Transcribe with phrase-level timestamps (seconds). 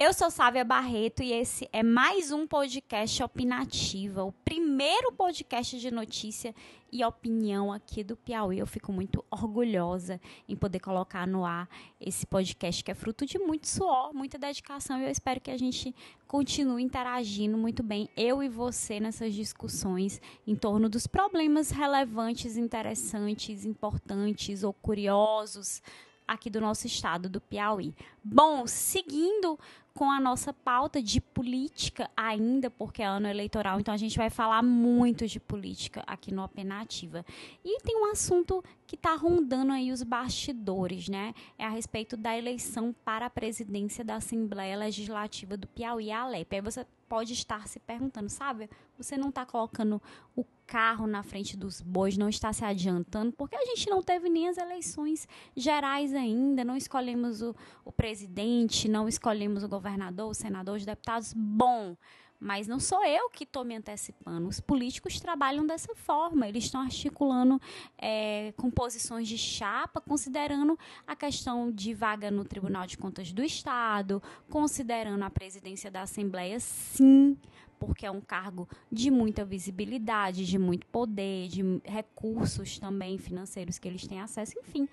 [0.00, 5.90] Eu sou Sávia Barreto e esse é mais um podcast Opinativa, o primeiro podcast de
[5.90, 6.54] notícia
[6.92, 8.60] e opinião aqui do Piauí.
[8.60, 11.68] Eu fico muito orgulhosa em poder colocar no ar
[12.00, 15.58] esse podcast que é fruto de muito suor, muita dedicação e eu espero que a
[15.58, 15.92] gente
[16.28, 23.64] continue interagindo muito bem, eu e você, nessas discussões em torno dos problemas relevantes, interessantes,
[23.64, 25.82] importantes ou curiosos
[26.28, 27.94] aqui do nosso estado do Piauí.
[28.22, 29.58] Bom, seguindo
[29.98, 34.30] com a nossa pauta de política ainda, porque é ano eleitoral, então a gente vai
[34.30, 37.26] falar muito de política aqui no Openativa.
[37.64, 41.34] E tem um assunto que está rondando aí os bastidores, né?
[41.58, 46.54] É a respeito da eleição para a presidência da Assembleia Legislativa do Piauí, a Alep.
[46.54, 48.68] Aí você pode estar se perguntando, sabe?
[48.96, 50.00] Você não está colocando
[50.36, 54.28] o carro na frente dos bois, não está se adiantando, porque a gente não teve
[54.28, 57.56] nem as eleições gerais ainda, não escolhemos o,
[57.86, 59.87] o presidente, não escolhemos o governador,
[60.28, 61.32] o senador, os deputados.
[61.34, 61.96] Bom,
[62.40, 64.48] mas não sou eu que estou me antecipando.
[64.48, 66.48] Os políticos trabalham dessa forma.
[66.48, 67.60] Eles estão articulando
[67.96, 74.22] é, composições de chapa, considerando a questão de vaga no Tribunal de Contas do Estado,
[74.48, 77.36] considerando a presidência da Assembleia, sim,
[77.78, 83.86] porque é um cargo de muita visibilidade, de muito poder, de recursos também financeiros que
[83.86, 84.88] eles têm acesso, enfim,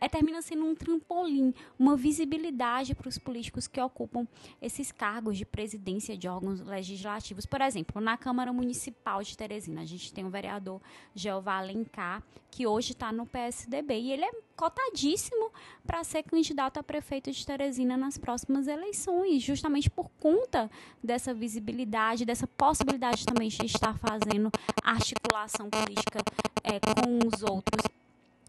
[0.00, 4.26] é, termina sendo um trampolim, uma visibilidade para os políticos que ocupam
[4.60, 7.46] esses cargos de presidência de órgãos legislativos.
[7.46, 10.80] Por exemplo, na Câmara Municipal de Teresina, a gente tem o vereador
[11.14, 15.50] Jeová Alencar, que hoje está no PSDB, e ele é cotadíssimo
[15.86, 20.70] para ser candidato a prefeito de Teresina nas próximas eleições, justamente por conta
[21.02, 24.50] dessa visibilidade, dessa possibilidade também de estar fazendo
[24.84, 26.20] articulação política
[26.62, 27.89] é, com os outros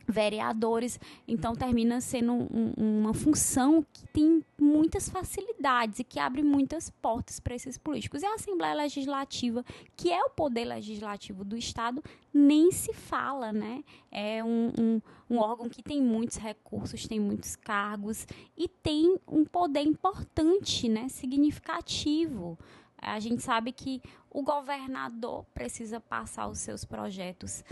[0.08, 6.90] vereadores, então termina sendo um, uma função que tem muitas facilidades e que abre muitas
[6.90, 8.22] portas para esses políticos.
[8.22, 13.84] E a Assembleia Legislativa, que é o poder legislativo do Estado, nem se fala, né?
[14.12, 18.26] É um, um, um órgão que tem muitos recursos, tem muitos cargos
[18.58, 21.10] e tem um poder importante, né?
[21.10, 22.58] Significativo.
[22.98, 27.64] A gente sabe que o governador precisa passar os seus projetos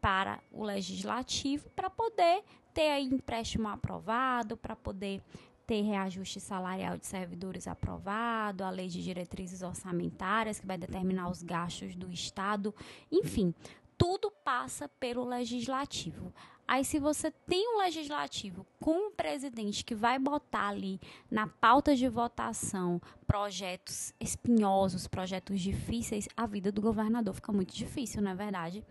[0.00, 2.42] para o legislativo para poder
[2.72, 5.22] ter aí empréstimo aprovado, para poder
[5.66, 11.42] ter reajuste salarial de servidores aprovado, a lei de diretrizes orçamentárias que vai determinar os
[11.42, 12.74] gastos do Estado,
[13.12, 13.54] enfim,
[13.98, 16.32] tudo passa pelo legislativo.
[16.66, 21.00] Aí, se você tem um legislativo com um presidente que vai botar ali
[21.30, 28.20] na pauta de votação projetos espinhosos, projetos difíceis, a vida do governador fica muito difícil,
[28.20, 28.84] não é verdade?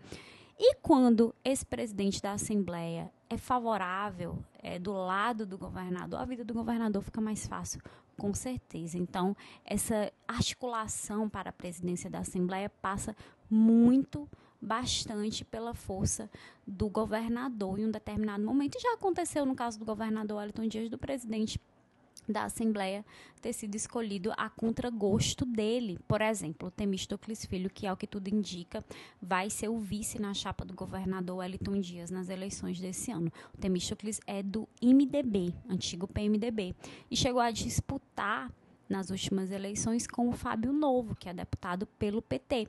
[0.58, 6.44] E quando esse presidente da Assembleia é favorável, é do lado do governador, a vida
[6.44, 7.80] do governador fica mais fácil,
[8.16, 8.98] com certeza.
[8.98, 13.14] Então, essa articulação para a presidência da Assembleia passa
[13.48, 14.28] muito,
[14.60, 16.28] bastante pela força
[16.66, 18.80] do governador em um determinado momento.
[18.80, 21.60] Já aconteceu no caso do governador Wellington Dias, do presidente
[22.32, 23.04] da Assembleia
[23.40, 25.98] ter sido escolhido a contragosto dele.
[26.06, 28.84] Por exemplo, o Temístocles Filho, que é o que tudo indica,
[29.20, 33.32] vai ser o vice na chapa do governador Wellington Dias nas eleições desse ano.
[33.54, 36.74] O Temístocles é do MDB, antigo PMDB,
[37.10, 38.52] e chegou a disputar
[38.88, 42.68] nas últimas eleições com o Fábio Novo, que é deputado pelo PT.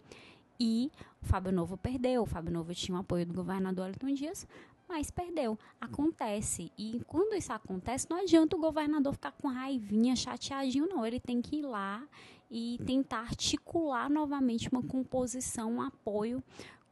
[0.59, 2.23] E o Fábio Novo perdeu.
[2.23, 4.45] O Fábio Novo tinha o apoio do governador Wellington Dias,
[4.89, 5.57] mas perdeu.
[5.79, 6.71] Acontece.
[6.77, 11.05] E quando isso acontece, não adianta o governador ficar com raivinha, chateadinho, não.
[11.05, 12.03] Ele tem que ir lá
[12.49, 16.43] e tentar articular novamente uma composição, um apoio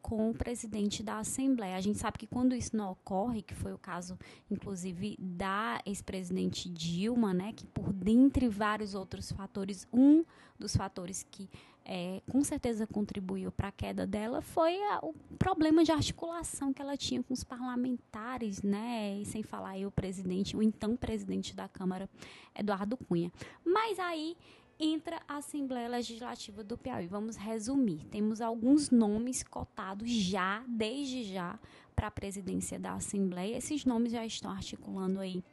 [0.07, 1.75] com o presidente da Assembleia.
[1.75, 4.17] A gente sabe que quando isso não ocorre, que foi o caso,
[4.49, 10.23] inclusive, da ex-presidente Dilma, né, que por dentre vários outros fatores, um
[10.57, 11.49] dos fatores que
[11.83, 16.81] é, com certeza contribuiu para a queda dela foi a, o problema de articulação que
[16.81, 21.53] ela tinha com os parlamentares, né, e sem falar aí o presidente, o então presidente
[21.53, 22.09] da Câmara,
[22.57, 23.29] Eduardo Cunha.
[23.65, 24.37] Mas aí
[24.79, 27.07] entra a Assembleia Legislativa do Piauí.
[27.07, 28.05] Vamos resumir.
[28.05, 31.59] Temos alguns nomes cotados já, desde já,
[31.95, 33.57] para a presidência da Assembleia.
[33.57, 35.43] Esses nomes já estão articulando aí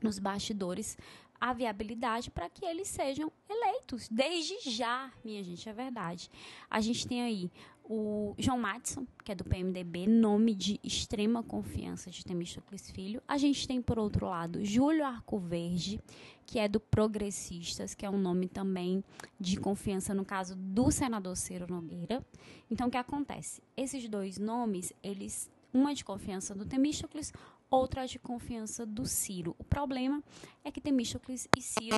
[0.00, 0.96] nos bastidores
[1.40, 6.30] a viabilidade para que eles sejam eleitos desde já, minha gente, é verdade.
[6.70, 7.50] A gente tem aí
[7.94, 13.22] o João Matson, que é do PMDB, nome de extrema confiança de Temístocles Filho.
[13.28, 16.00] A gente tem, por outro lado, Júlio Arcoverde,
[16.46, 19.04] que é do Progressistas, que é um nome também
[19.38, 22.24] de confiança no caso do senador Ciro Nogueira.
[22.70, 23.60] Então, o que acontece?
[23.76, 27.30] Esses dois nomes, eles uma de confiança do Temístocles,
[27.72, 29.56] outra de confiança do Ciro.
[29.58, 30.22] O problema
[30.62, 31.96] é que Temístocles e Ciro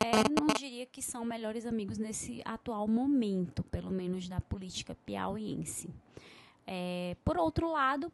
[0.00, 5.90] é, não diria que são melhores amigos nesse atual momento, pelo menos da política piauiense.
[6.64, 8.10] É, por outro lado,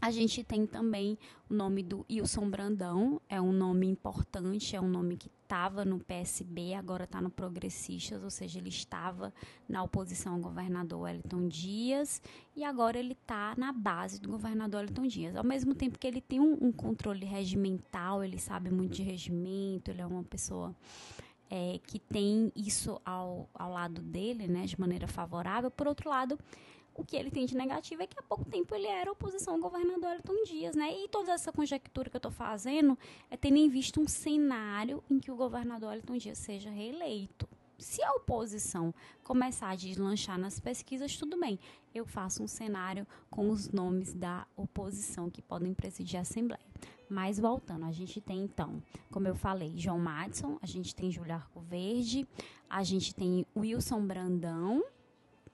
[0.00, 1.18] a gente tem também
[1.48, 5.98] o nome do Wilson Brandão, é um nome importante, é um nome que estava no
[5.98, 9.32] PSB, agora está no Progressistas, ou seja, ele estava
[9.68, 12.20] na oposição ao governador Wellington Dias
[12.56, 15.36] e agora ele está na base do governador Wellington Dias.
[15.36, 19.90] Ao mesmo tempo que ele tem um, um controle regimental, ele sabe muito de regimento,
[19.90, 20.74] ele é uma pessoa
[21.50, 25.70] é, que tem isso ao, ao lado dele, né, de maneira favorável.
[25.70, 26.38] Por outro lado,
[26.94, 29.60] o que ele tem de negativo é que há pouco tempo ele era oposição ao
[29.60, 30.92] governador Elton Dias, né?
[30.96, 32.96] E toda essa conjectura que eu estou fazendo
[33.30, 37.48] é tendo em vista um cenário em que o governador Elton Dias seja reeleito.
[37.78, 38.94] Se a oposição
[39.24, 41.58] começar a deslanchar nas pesquisas, tudo bem.
[41.92, 46.64] Eu faço um cenário com os nomes da oposição que podem presidir a Assembleia.
[47.08, 51.34] Mas voltando, a gente tem então, como eu falei, João Madison, a gente tem Júlio
[51.34, 52.26] Arcoverde,
[52.68, 54.82] a gente tem Wilson Brandão,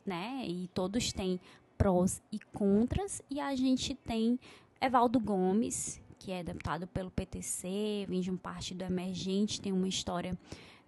[0.05, 0.45] né?
[0.47, 1.41] E todos têm
[1.77, 3.23] prós e contras.
[3.31, 4.39] E a gente tem
[4.81, 10.39] Evaldo Gomes, que é deputado pelo PTC, vem de um partido emergente, tem uma história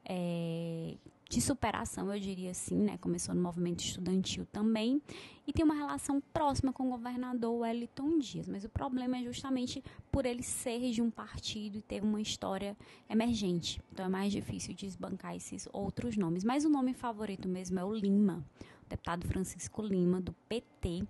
[0.04, 0.94] é,
[1.32, 2.98] de superação, eu diria assim, né?
[2.98, 5.00] Começou no movimento estudantil também
[5.46, 8.46] e tem uma relação próxima com o governador Wellington Dias.
[8.46, 12.76] Mas o problema é justamente por ele ser de um partido e ter uma história
[13.08, 13.80] emergente.
[13.90, 16.44] Então é mais difícil desbancar esses outros nomes.
[16.44, 18.44] Mas o nome favorito mesmo é o Lima
[18.92, 21.02] deputado Francisco Lima, do PT,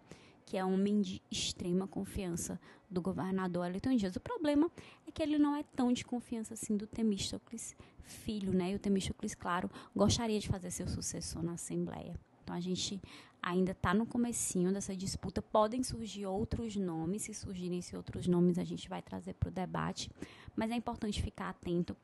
[0.45, 2.61] que é homem de extrema confiança
[2.91, 4.17] do governador Elton Dias.
[4.17, 4.71] O problema
[5.07, 8.73] é que ele não é tão de confiança assim do Temístocles filho, né?
[8.73, 12.19] E o Temístocles, claro, gostaria de fazer seu sucessor na Assembleia.
[12.43, 13.01] Então a gente
[13.43, 15.41] ainda está no comecinho dessa disputa.
[15.41, 19.53] Podem surgir outros nomes, se surgirem esses outros nomes a gente vai trazer para o
[19.53, 20.11] debate,
[20.55, 21.97] mas é importante ficar atento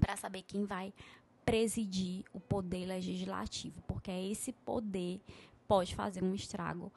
[0.00, 0.92] para saber quem vai
[1.44, 5.20] presidir o poder legislativo, porque é esse poder
[5.68, 6.90] pode fazer um estrago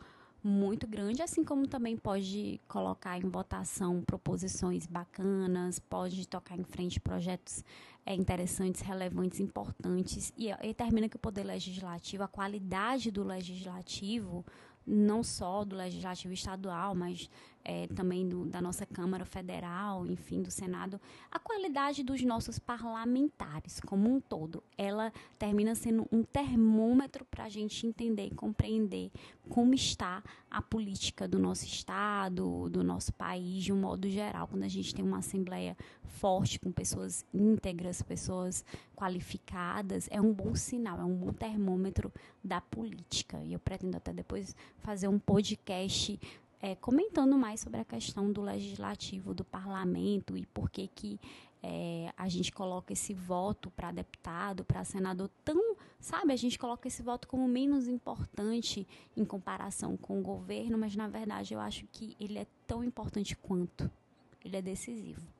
[0.47, 6.99] muito grande, assim como também pode colocar em votação proposições bacanas, pode tocar em frente
[6.99, 7.63] projetos
[8.05, 14.45] é, interessantes, relevantes, importantes, e, e termina que o poder legislativo, a qualidade do legislativo,
[14.87, 17.29] não só do legislativo estadual, mas
[17.67, 23.81] é, também do, da nossa Câmara Federal, enfim, do Senado, a qualidade dos nossos parlamentares
[23.81, 29.11] como um todo, ela termina sendo um termômetro para a gente entender e compreender
[29.49, 34.63] como está a política do nosso Estado, do nosso país, de um modo geral, quando
[34.63, 38.63] a gente tem uma Assembleia forte, com pessoas íntegras, pessoas
[38.95, 42.11] qualificadas, é um bom sinal, é um bom termômetro
[42.41, 43.43] da política.
[43.43, 46.19] E eu pretendo até depois fazer um podcast
[46.61, 51.19] é, comentando mais sobre a questão do legislativo, do parlamento e por que que
[51.61, 56.87] é, a gente coloca esse voto para deputado, para senador tão, sabe, a gente coloca
[56.87, 61.85] esse voto como menos importante em comparação com o governo, mas na verdade eu acho
[61.87, 63.89] que ele é tão importante quanto,
[64.43, 65.36] ele é decisivo.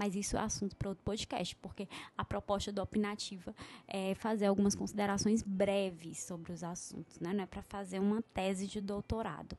[0.00, 1.86] Mas isso é assunto para outro podcast, porque
[2.16, 3.54] a proposta do Opinativa
[3.86, 7.34] é fazer algumas considerações breves sobre os assuntos, né?
[7.34, 9.58] Não é para fazer uma tese de doutorado.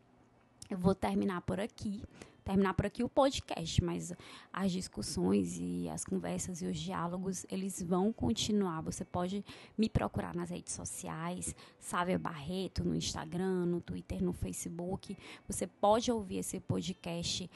[0.68, 2.02] Eu vou terminar por aqui,
[2.44, 4.14] terminar por aqui o podcast, mas
[4.52, 8.82] as discussões e as conversas e os diálogos, eles vão continuar.
[8.82, 9.46] Você pode
[9.78, 15.16] me procurar nas redes sociais, Sávia Barreto, no Instagram, no Twitter, no Facebook.
[15.48, 17.48] Você pode ouvir esse podcast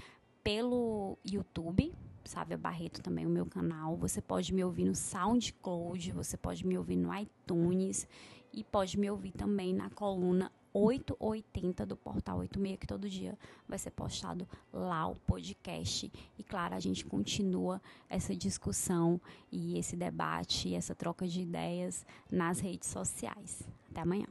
[0.46, 1.92] pelo YouTube,
[2.24, 3.98] Sávia Barreto também, o meu canal.
[3.98, 8.08] Você pode me ouvir no SoundCloud, você pode me ouvir no iTunes
[8.54, 13.36] e pode me ouvir também na coluna 880 do Portal 86, que todo dia
[13.68, 16.12] vai ser postado lá o podcast.
[16.38, 19.20] E claro, a gente continua essa discussão
[19.52, 23.68] e esse debate, essa troca de ideias nas redes sociais.
[23.90, 24.28] Até amanhã.